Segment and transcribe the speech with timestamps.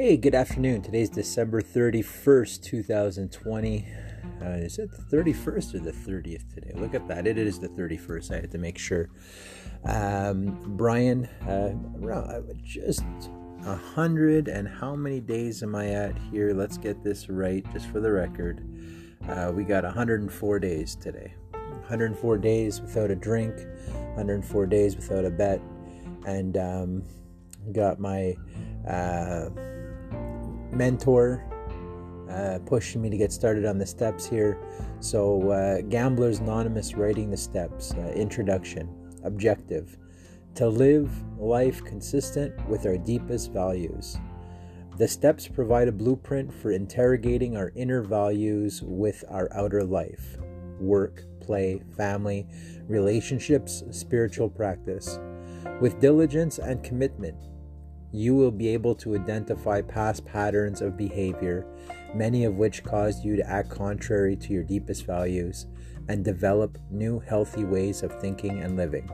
[0.00, 0.82] Hey, good afternoon.
[0.82, 3.84] Today's December 31st, 2020.
[4.40, 6.70] Uh, is it the 31st or the 30th today?
[6.76, 7.26] Look at that.
[7.26, 8.30] It is the 31st.
[8.30, 9.10] I had to make sure.
[9.84, 11.74] Um, Brian, uh,
[12.08, 13.02] uh just
[13.66, 16.54] a hundred and how many days am I at here?
[16.54, 18.64] Let's get this right, just for the record.
[19.28, 21.34] Uh, we got 104 days today.
[21.50, 23.52] 104 days without a drink,
[24.14, 25.60] 104 days without a bet,
[26.24, 27.02] and um,
[27.72, 28.36] got my
[28.88, 29.50] uh,
[30.78, 31.44] mentor
[32.30, 34.58] uh, pushing me to get started on the steps here.
[35.00, 38.88] So, uh, Gamblers Anonymous writing the steps, uh, introduction,
[39.24, 39.98] objective
[40.54, 44.18] to live life consistent with our deepest values.
[44.96, 50.38] The steps provide a blueprint for interrogating our inner values with our outer life
[50.80, 52.46] work, play, family,
[52.86, 55.18] relationships, spiritual practice.
[55.80, 57.36] With diligence and commitment,
[58.12, 61.66] you will be able to identify past patterns of behavior,
[62.14, 65.66] many of which caused you to act contrary to your deepest values,
[66.08, 69.08] and develop new healthy ways of thinking and living.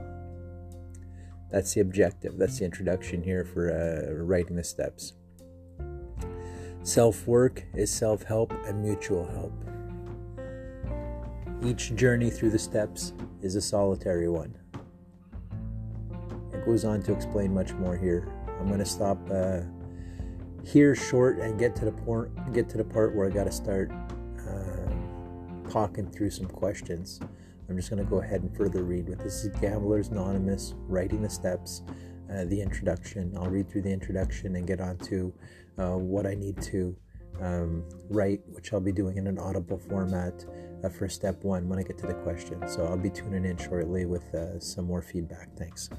[1.50, 2.38] That's the objective.
[2.38, 5.14] That's the introduction here for uh, writing the steps.
[6.82, 9.52] Self work is self help and mutual help.
[11.64, 14.56] Each journey through the steps is a solitary one.
[16.52, 18.28] It goes on to explain much more here
[18.60, 19.60] I'm going to stop uh,
[20.64, 23.52] here short and get to the point get to the part where I got to
[23.52, 23.92] start
[24.48, 27.20] uh, talking through some questions.
[27.68, 31.22] I'm just going to go ahead and further read what this is Gamblers Anonymous writing
[31.22, 31.82] the steps,
[32.30, 33.34] uh, the introduction.
[33.36, 35.32] I'll read through the introduction and get on to
[35.78, 36.96] uh, what I need to
[37.40, 40.44] um, write, which I'll be doing in an audible format
[40.84, 42.66] uh, for step one when I get to the question.
[42.68, 45.48] So I'll be tuning in shortly with uh, some more feedback.
[45.56, 45.90] Thanks.